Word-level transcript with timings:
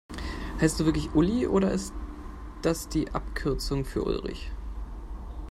Heißt 0.59 0.79
du 0.79 0.85
wirklich 0.85 1.13
Uli, 1.13 1.45
oder 1.45 1.69
ist 1.71 1.93
das 2.63 2.89
die 2.89 3.11
Abkürzung 3.11 3.85
für 3.85 4.01
Ulrich? 4.01 4.49